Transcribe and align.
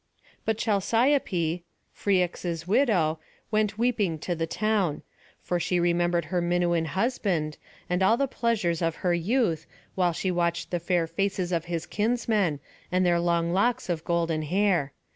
But 0.45 0.57
Chalciope, 0.57 1.61
Phrixus's 1.93 2.67
widow, 2.67 3.19
went 3.51 3.77
weeping 3.77 4.17
to 4.21 4.33
the 4.33 4.47
town; 4.47 5.03
for 5.43 5.59
she 5.59 5.79
remembered 5.79 6.25
her 6.33 6.41
Minuan 6.41 6.85
husband, 6.85 7.59
and 7.87 8.01
all 8.01 8.17
the 8.17 8.25
pleasures 8.27 8.81
of 8.81 8.95
her 9.05 9.13
youth, 9.13 9.67
while 9.93 10.11
she 10.11 10.31
watched 10.31 10.71
the 10.71 10.79
fair 10.79 11.05
faces 11.05 11.51
of 11.51 11.65
his 11.65 11.85
kinsmen, 11.85 12.59
and 12.91 13.05
their 13.05 13.19
long 13.19 13.53
locks 13.53 13.89
of 13.89 14.03
golden 14.03 14.41
hair. 14.41 14.91